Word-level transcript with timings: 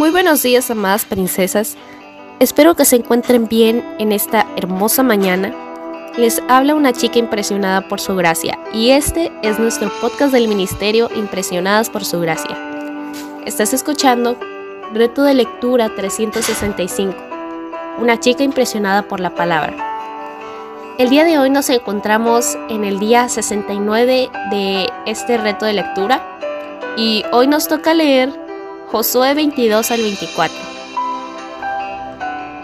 Muy 0.00 0.08
buenos 0.08 0.42
días, 0.42 0.70
amadas 0.70 1.04
princesas. 1.04 1.76
Espero 2.38 2.74
que 2.74 2.86
se 2.86 2.96
encuentren 2.96 3.48
bien 3.48 3.84
en 3.98 4.12
esta 4.12 4.46
hermosa 4.56 5.02
mañana. 5.02 5.54
Les 6.16 6.40
habla 6.48 6.74
una 6.74 6.94
chica 6.94 7.18
impresionada 7.18 7.86
por 7.86 8.00
su 8.00 8.16
gracia 8.16 8.58
y 8.72 8.92
este 8.92 9.30
es 9.42 9.58
nuestro 9.58 9.92
podcast 10.00 10.32
del 10.32 10.48
ministerio 10.48 11.10
Impresionadas 11.14 11.90
por 11.90 12.06
su 12.06 12.18
gracia. 12.18 12.56
Estás 13.44 13.74
escuchando 13.74 14.38
Reto 14.94 15.22
de 15.22 15.34
Lectura 15.34 15.94
365. 15.94 17.14
Una 17.98 18.18
chica 18.18 18.42
impresionada 18.42 19.02
por 19.02 19.20
la 19.20 19.34
palabra. 19.34 19.76
El 20.96 21.10
día 21.10 21.24
de 21.24 21.38
hoy 21.38 21.50
nos 21.50 21.68
encontramos 21.68 22.56
en 22.70 22.84
el 22.84 23.00
día 23.00 23.28
69 23.28 24.30
de 24.50 24.90
este 25.04 25.36
reto 25.36 25.66
de 25.66 25.74
lectura 25.74 26.38
y 26.96 27.22
hoy 27.32 27.48
nos 27.48 27.68
toca 27.68 27.92
leer 27.92 28.39
Josué 28.90 29.34
22 29.34 29.88
al 29.92 30.00
24. 30.00 30.56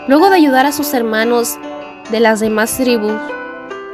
Luego 0.08 0.28
de 0.28 0.34
ayudar 0.34 0.66
a 0.66 0.72
sus 0.72 0.92
hermanos 0.92 1.56
de 2.10 2.18
las 2.18 2.40
demás 2.40 2.76
tribus, 2.76 3.14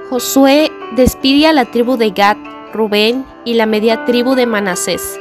Josué 0.08 0.72
despide 0.96 1.48
a 1.48 1.52
la 1.52 1.66
tribu 1.66 1.98
de 1.98 2.10
Gad, 2.10 2.38
Rubén 2.72 3.26
y 3.44 3.52
la 3.52 3.66
media 3.66 4.06
tribu 4.06 4.34
de 4.34 4.46
Manasés. 4.46 5.20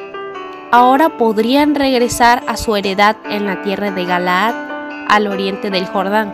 Ahora 0.72 1.18
podrían 1.18 1.76
regresar 1.76 2.44
a 2.48 2.56
su 2.56 2.78
heredad 2.78 3.18
en 3.30 3.46
la 3.46 3.62
tierra 3.62 3.92
de 3.92 4.06
Galaad, 4.06 4.56
al 5.10 5.28
oriente 5.28 5.70
del 5.70 5.88
Jordán. 5.88 6.32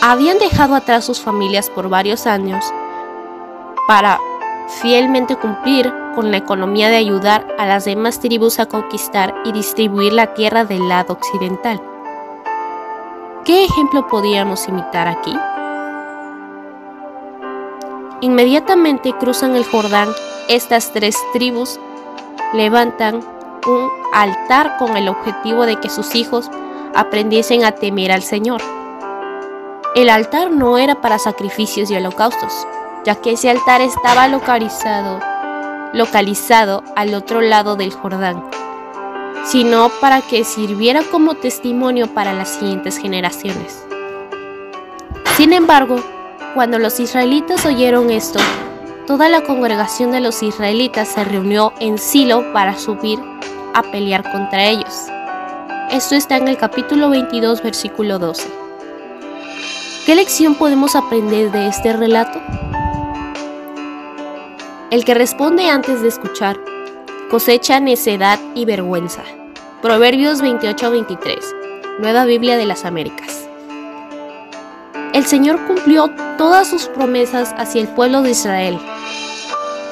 Habían 0.00 0.38
dejado 0.38 0.74
atrás 0.74 1.04
sus 1.04 1.20
familias 1.20 1.68
por 1.68 1.90
varios 1.90 2.26
años 2.26 2.64
para 3.86 4.18
fielmente 4.80 5.36
cumplir 5.36 5.92
con 6.16 6.30
la 6.30 6.38
economía 6.38 6.88
de 6.88 6.96
ayudar 6.96 7.46
a 7.58 7.66
las 7.66 7.84
demás 7.84 8.20
tribus 8.20 8.58
a 8.58 8.64
conquistar 8.66 9.34
y 9.44 9.52
distribuir 9.52 10.14
la 10.14 10.32
tierra 10.32 10.64
del 10.64 10.88
lado 10.88 11.12
occidental. 11.12 11.78
¿Qué 13.44 13.64
ejemplo 13.64 14.08
podíamos 14.08 14.66
imitar 14.66 15.06
aquí? 15.06 15.36
Inmediatamente 18.22 19.12
cruzan 19.12 19.56
el 19.56 19.64
Jordán, 19.64 20.08
estas 20.48 20.90
tres 20.92 21.16
tribus 21.34 21.78
levantan 22.54 23.16
un 23.66 23.90
altar 24.14 24.78
con 24.78 24.96
el 24.96 25.08
objetivo 25.08 25.66
de 25.66 25.78
que 25.78 25.90
sus 25.90 26.14
hijos 26.14 26.50
aprendiesen 26.94 27.62
a 27.62 27.72
temer 27.72 28.10
al 28.10 28.22
Señor. 28.22 28.62
El 29.94 30.08
altar 30.08 30.50
no 30.50 30.78
era 30.78 30.94
para 31.02 31.18
sacrificios 31.18 31.90
y 31.90 31.96
holocaustos, 31.96 32.66
ya 33.04 33.16
que 33.16 33.32
ese 33.32 33.50
altar 33.50 33.82
estaba 33.82 34.28
localizado, 34.28 35.20
localizado 35.96 36.84
al 36.94 37.14
otro 37.14 37.40
lado 37.40 37.74
del 37.74 37.90
Jordán, 37.90 38.44
sino 39.46 39.88
para 40.00 40.20
que 40.20 40.44
sirviera 40.44 41.02
como 41.10 41.34
testimonio 41.34 42.12
para 42.12 42.34
las 42.34 42.50
siguientes 42.50 42.98
generaciones. 42.98 43.82
Sin 45.36 45.54
embargo, 45.54 45.96
cuando 46.54 46.78
los 46.78 47.00
israelitas 47.00 47.64
oyeron 47.64 48.10
esto, 48.10 48.38
toda 49.06 49.30
la 49.30 49.42
congregación 49.42 50.10
de 50.10 50.20
los 50.20 50.42
israelitas 50.42 51.08
se 51.08 51.24
reunió 51.24 51.72
en 51.80 51.96
Silo 51.96 52.52
para 52.52 52.78
subir 52.78 53.18
a 53.72 53.82
pelear 53.82 54.30
contra 54.30 54.64
ellos. 54.64 55.06
Esto 55.90 56.14
está 56.14 56.36
en 56.36 56.48
el 56.48 56.58
capítulo 56.58 57.08
22, 57.08 57.62
versículo 57.62 58.18
12. 58.18 58.48
¿Qué 60.04 60.14
lección 60.14 60.56
podemos 60.56 60.94
aprender 60.94 61.50
de 61.52 61.68
este 61.68 61.92
relato? 61.92 62.40
El 64.88 65.04
que 65.04 65.14
responde 65.14 65.68
antes 65.68 66.00
de 66.00 66.06
escuchar 66.06 66.60
cosecha 67.28 67.80
necedad 67.80 68.38
y 68.54 68.66
vergüenza. 68.66 69.24
Proverbios 69.82 70.40
28-23, 70.40 71.98
Nueva 71.98 72.24
Biblia 72.24 72.56
de 72.56 72.66
las 72.66 72.84
Américas. 72.84 73.48
El 75.12 75.26
Señor 75.26 75.58
cumplió 75.66 76.08
todas 76.38 76.68
sus 76.68 76.86
promesas 76.86 77.52
hacia 77.58 77.80
el 77.80 77.88
pueblo 77.88 78.22
de 78.22 78.30
Israel. 78.30 78.78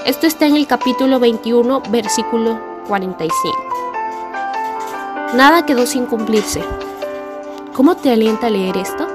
Esto 0.07 0.29
está 0.29 0.47
en 0.47 0.55
el 0.55 0.69
capítulo 0.69 1.19
21, 1.19 1.83
versículo 1.91 2.61
45. 2.87 3.53
Nada 5.35 5.67
quedó 5.67 5.87
sin 5.87 6.07
cumplirse. 6.07 6.63
¿Cómo 7.75 7.97
te 7.97 8.13
alienta 8.13 8.49
leer 8.49 8.77
esto? 8.77 9.09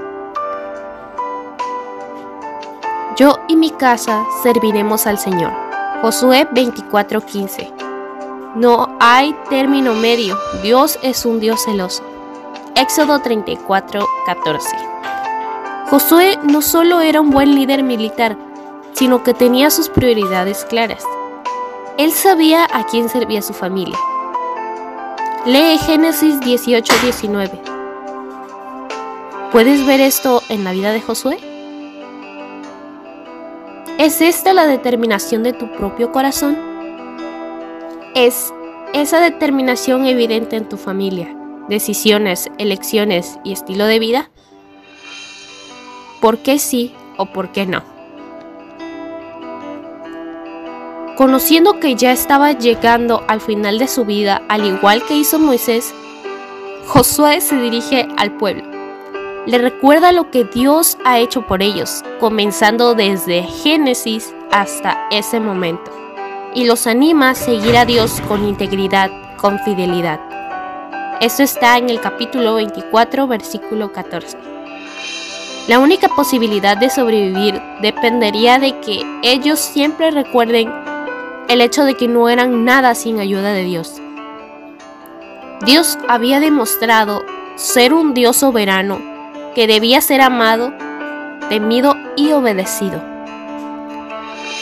Yo 3.16 3.40
y 3.48 3.56
mi 3.56 3.72
casa 3.72 4.26
serviremos 4.44 5.08
al 5.08 5.18
Señor. 5.18 5.69
Josué 6.02 6.48
24:15. 6.50 7.74
No 8.56 8.88
hay 9.02 9.36
término 9.50 9.94
medio, 9.94 10.38
Dios 10.64 10.98
es 11.04 11.26
un 11.26 11.42
Dios 11.42 11.66
celoso. 11.66 12.04
Éxodo 12.76 13.20
34:14. 13.20 14.78
Josué 15.90 16.40
no 16.44 16.62
solo 16.62 17.02
era 17.02 17.20
un 17.20 17.32
buen 17.32 17.54
líder 17.54 17.84
militar, 17.84 18.38
sino 18.94 19.24
que 19.24 19.34
tenía 19.34 19.70
sus 19.72 19.90
prioridades 19.90 20.64
claras. 20.64 21.04
Él 21.98 22.14
sabía 22.14 22.66
a 22.72 22.86
quién 22.86 23.10
servía 23.10 23.42
su 23.42 23.54
familia. 23.54 23.98
Lee 25.46 25.78
Génesis 25.80 26.40
18:19. 26.40 27.62
¿Puedes 29.52 29.86
ver 29.86 30.00
esto 30.00 30.42
en 30.48 30.64
la 30.64 30.72
vida 30.72 30.94
de 30.94 31.02
Josué? 31.02 31.49
¿Es 34.00 34.22
esta 34.22 34.54
la 34.54 34.66
determinación 34.66 35.44
de 35.44 35.52
tu 35.52 35.70
propio 35.74 36.14
corazón? 36.14 36.58
¿Es 38.16 38.54
esa 38.94 39.20
determinación 39.20 40.06
evidente 40.06 40.56
en 40.56 40.70
tu 40.70 40.78
familia, 40.78 41.36
decisiones, 41.68 42.50
elecciones 42.58 43.40
y 43.44 43.52
estilo 43.52 43.88
de 43.88 44.00
vida? 44.00 44.32
¿Por 46.22 46.38
qué 46.38 46.60
sí 46.60 46.96
o 47.18 47.26
por 47.26 47.52
qué 47.52 47.66
no? 47.66 47.84
Conociendo 51.18 51.82
que 51.82 51.96
ya 51.96 52.14
estaba 52.14 52.54
llegando 52.54 53.26
al 53.28 53.42
final 53.42 53.80
de 53.80 53.90
su 53.90 54.06
vida, 54.06 54.42
al 54.48 54.66
igual 54.66 55.06
que 55.06 55.18
hizo 55.18 55.40
Moisés, 55.40 55.94
Josué 56.88 57.42
se 57.42 57.58
dirige 57.58 58.08
al 58.16 58.38
pueblo 58.38 58.79
le 59.46 59.58
recuerda 59.58 60.12
lo 60.12 60.30
que 60.32 60.44
Dios 60.44 60.98
ha 61.06 61.20
hecho 61.20 61.44
por 61.44 61.62
ellos, 61.62 62.04
comenzando 62.20 62.96
desde 62.96 63.44
Génesis 63.44 64.34
hasta 64.52 65.08
ese 65.12 65.40
momento, 65.40 65.92
y 66.54 66.66
los 66.66 66.88
anima 66.88 67.32
a 67.32 67.36
seguir 67.36 67.78
a 67.78 67.86
Dios 67.86 68.22
con 68.28 68.48
integridad, 68.48 69.10
con 69.38 69.60
fidelidad. 69.60 70.20
Esto 71.22 71.44
está 71.44 71.78
en 71.78 71.90
el 71.90 72.00
capítulo 72.00 72.56
24, 72.56 73.28
versículo 73.28 73.92
14. 73.92 74.38
La 75.68 75.80
única 75.80 76.08
posibilidad 76.10 76.78
de 76.78 76.90
sobrevivir 76.90 77.62
dependería 77.82 78.58
de 78.58 78.80
que 78.80 79.04
ellos 79.24 79.60
siempre 79.60 80.12
recuerden 80.12 80.72
el 81.48 81.62
hecho 81.62 81.84
de 81.84 81.96
que 81.96 82.08
no 82.08 82.30
eran 82.30 82.66
nada 82.66 82.96
sin 82.96 83.20
ayuda 83.20 83.54
de 83.54 83.64
Dios. 83.64 84.02
Dios 85.66 85.98
había 86.08 86.40
demostrado 86.40 87.24
ser 87.56 87.94
un 87.94 88.14
Dios 88.14 88.38
soberano 88.38 89.19
que 89.60 89.68
debía 89.68 90.00
ser 90.00 90.22
amado, 90.22 90.72
temido 91.50 91.94
y 92.16 92.32
obedecido. 92.32 93.04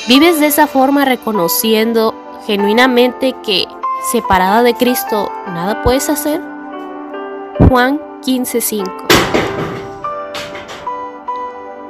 ¿Vives 0.07 0.39
de 0.39 0.47
esa 0.47 0.65
forma 0.65 1.05
reconociendo 1.05 2.15
genuinamente 2.47 3.35
que 3.45 3.67
separada 4.11 4.63
de 4.63 4.73
Cristo 4.73 5.31
nada 5.49 5.83
puedes 5.83 6.09
hacer? 6.09 6.41
Juan 7.59 8.01
15:5 8.23 8.91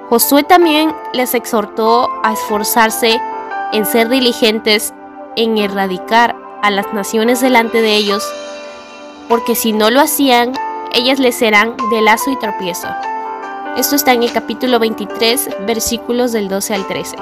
Josué 0.09 0.43
también 0.43 0.93
les 1.13 1.33
exhortó 1.33 2.09
a 2.23 2.33
esforzarse 2.33 3.21
en 3.71 3.85
ser 3.85 4.09
diligentes 4.09 4.93
en 5.37 5.57
erradicar 5.57 6.35
a 6.61 6.69
las 6.71 6.93
naciones 6.93 7.39
delante 7.39 7.81
de 7.81 7.95
ellos, 7.95 8.29
porque 9.29 9.55
si 9.55 9.71
no 9.71 9.91
lo 9.91 10.01
hacían, 10.01 10.51
ellas 10.93 11.19
les 11.19 11.35
serán 11.35 11.75
de 11.91 12.01
lazo 12.01 12.31
y 12.31 12.39
tropiezo. 12.39 12.87
Esto 13.77 13.95
está 13.95 14.13
en 14.13 14.23
el 14.23 14.31
capítulo 14.31 14.79
23, 14.79 15.49
versículos 15.67 16.31
del 16.31 16.47
12 16.47 16.73
al 16.73 16.87
13. 16.87 17.15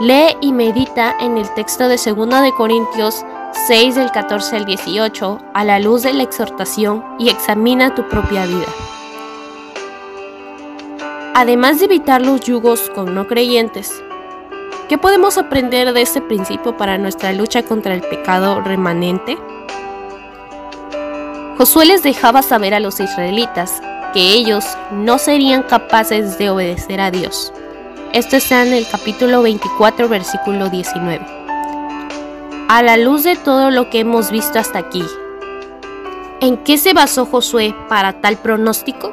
Lee 0.00 0.36
y 0.42 0.52
medita 0.52 1.16
en 1.20 1.38
el 1.38 1.48
texto 1.54 1.88
de 1.88 1.96
2 1.96 2.42
de 2.42 2.52
Corintios 2.52 3.24
6 3.66 3.94
del 3.94 4.10
14 4.12 4.56
al 4.56 4.66
18 4.66 5.38
a 5.54 5.64
la 5.64 5.80
luz 5.80 6.02
de 6.02 6.12
la 6.12 6.22
exhortación 6.22 7.02
y 7.18 7.30
examina 7.30 7.94
tu 7.94 8.06
propia 8.06 8.44
vida. 8.44 8.66
Además 11.34 11.78
de 11.78 11.86
evitar 11.86 12.20
los 12.20 12.42
yugos 12.42 12.90
con 12.94 13.14
no 13.14 13.26
creyentes, 13.26 14.02
¿qué 14.88 14.98
podemos 14.98 15.38
aprender 15.38 15.92
de 15.92 16.02
este 16.02 16.20
principio 16.20 16.76
para 16.76 16.98
nuestra 16.98 17.32
lucha 17.32 17.62
contra 17.62 17.94
el 17.94 18.02
pecado 18.02 18.60
remanente? 18.60 19.38
Josué 21.56 21.86
les 21.86 22.02
dejaba 22.02 22.42
saber 22.42 22.74
a 22.74 22.80
los 22.80 23.00
israelitas 23.00 23.80
que 24.12 24.32
ellos 24.34 24.64
no 24.92 25.18
serían 25.18 25.62
capaces 25.62 26.38
de 26.38 26.50
obedecer 26.50 27.00
a 27.00 27.10
Dios. 27.10 27.52
Esto 28.12 28.36
está 28.36 28.62
en 28.62 28.72
el 28.72 28.86
capítulo 28.88 29.42
24, 29.42 30.08
versículo 30.08 30.68
19. 30.68 31.24
A 32.68 32.82
la 32.82 32.96
luz 32.96 33.24
de 33.24 33.36
todo 33.36 33.70
lo 33.70 33.90
que 33.90 34.00
hemos 34.00 34.30
visto 34.30 34.58
hasta 34.58 34.78
aquí, 34.78 35.04
¿En 36.38 36.58
qué 36.58 36.76
se 36.76 36.92
basó 36.92 37.24
Josué 37.24 37.74
para 37.88 38.20
tal 38.20 38.36
pronóstico? 38.36 39.10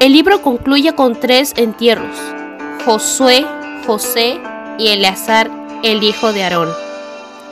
El 0.00 0.12
libro 0.14 0.40
concluye 0.40 0.94
con 0.94 1.20
tres 1.20 1.52
entierros, 1.58 2.16
Josué, 2.86 3.44
José 3.86 4.40
y 4.78 4.88
Eleazar, 4.88 5.50
el 5.82 6.02
hijo 6.02 6.32
de 6.32 6.44
Aarón. 6.44 6.70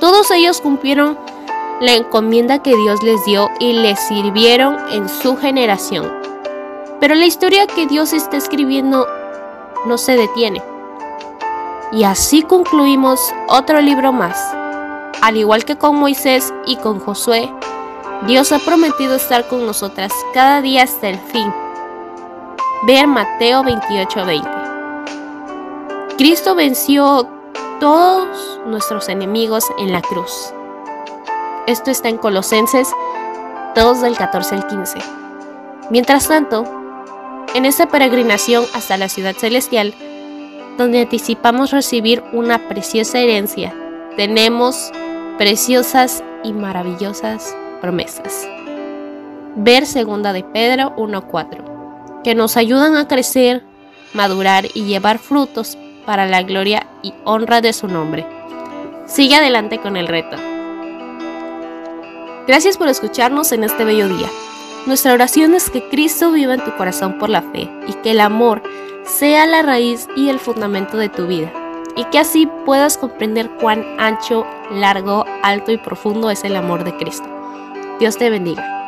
Todos 0.01 0.31
ellos 0.31 0.63
cumplieron 0.63 1.19
la 1.81 1.95
encomienda 1.95 2.63
que 2.63 2.77
Dios 2.77 3.03
les 3.03 3.25
dio 3.25 3.51
y 3.59 3.73
les 3.73 3.99
sirvieron 3.99 4.77
en 4.91 5.09
su 5.09 5.37
generación. 5.37 6.13
Pero 7.01 7.15
la 7.15 7.27
historia 7.27 7.67
que 7.67 7.87
Dios 7.87 8.13
está 8.13 8.37
escribiendo 8.37 9.07
no 9.87 9.99
se 9.99 10.17
detiene. 10.17 10.63
Y 11.93 12.05
así 12.05 12.43
concluimos 12.43 13.21
otro 13.49 13.81
libro 13.81 14.13
más. 14.13 14.39
Al 15.21 15.37
igual 15.37 15.65
que 15.65 15.77
con 15.77 15.97
Moisés 15.97 16.53
y 16.67 16.77
con 16.77 17.01
Josué, 17.01 17.53
Dios 18.27 18.53
ha 18.53 18.61
prometido 18.61 19.17
estar 19.17 19.49
con 19.49 19.67
nosotras 19.67 20.13
cada 20.33 20.61
día 20.63 20.85
hasta 20.85 21.09
el 21.09 21.19
fin. 21.19 21.53
Ver 22.87 23.07
Mateo 23.07 23.63
28:20. 23.63 24.49
Cristo 26.17 26.55
venció 26.55 27.29
todos 27.81 28.61
nuestros 28.65 29.09
enemigos 29.09 29.65
en 29.79 29.93
la 29.93 30.03
cruz. 30.03 30.53
Esto 31.69 31.93
está 31.93 32.09
en 32.09 32.17
Colosenses 32.17 32.91
2 33.77 34.01
del 34.01 34.17
14 34.17 34.57
al 34.57 34.67
15. 34.67 34.99
Mientras 35.91 36.27
tanto, 36.27 36.65
en 37.55 37.67
esta 37.67 37.87
peregrinación 37.87 38.65
hasta 38.75 38.97
la 38.97 39.09
ciudad 39.09 39.37
celestial, 39.37 39.95
donde 40.77 41.03
anticipamos 41.03 41.71
recibir 41.71 42.21
una 42.33 42.67
preciosa 42.67 43.21
herencia, 43.21 43.73
tenemos 44.17 44.91
preciosas 45.39 46.25
y 46.43 46.53
maravillosas 46.53 47.57
promesas. 47.81 48.49
Ver 49.55 49.87
segunda 49.87 50.33
de 50.33 50.43
Pedro 50.43 50.95
1:4, 50.97 52.23
que 52.25 52.35
nos 52.35 52.57
ayudan 52.57 52.97
a 52.97 53.07
crecer, 53.07 53.63
madurar 54.15 54.65
y 54.75 54.87
llevar 54.87 55.21
frutos 55.21 55.79
para 56.07 56.27
la 56.27 56.43
gloria 56.43 56.89
y 57.03 57.15
honra 57.25 57.61
de 57.61 57.73
su 57.73 57.87
nombre. 57.87 58.27
Sigue 59.07 59.37
adelante 59.37 59.79
con 59.79 59.97
el 59.97 60.09
reto. 60.09 60.52
Gracias 62.47 62.77
por 62.77 62.89
escucharnos 62.89 63.53
en 63.53 63.63
este 63.63 63.85
bello 63.85 64.09
día. 64.09 64.29
Nuestra 64.87 65.13
oración 65.13 65.55
es 65.55 65.71
que 65.71 65.89
Cristo 65.89 66.33
viva 66.33 66.55
en 66.55 66.65
tu 66.65 66.75
corazón 66.77 67.17
por 67.19 67.29
la 67.29 67.43
fe 67.43 67.71
y 67.87 67.93
que 68.03 68.11
el 68.11 68.21
amor 68.21 68.63
sea 69.05 69.47
la 69.47 69.63
raíz 69.63 70.09
y 70.17 70.29
el 70.29 70.41
fundamento 70.41 70.97
de 70.97 71.09
tu 71.09 71.29
vida 71.29 71.53
y 71.97 72.05
que 72.07 72.19
así 72.19 72.49
puedas 72.65 72.99
comprender 72.99 73.49
cuán 73.61 73.85
ancho, 73.99 74.45
largo, 74.73 75.25
alto 75.43 75.71
y 75.71 75.79
profundo 75.79 76.31
es 76.31 76.43
el 76.43 76.57
amor 76.57 76.83
de 76.83 76.97
Cristo. 76.97 77.29
Dios 78.01 78.17
te 78.17 78.29
bendiga. 78.29 78.82